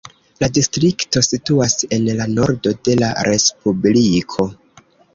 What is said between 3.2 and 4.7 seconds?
respubliko.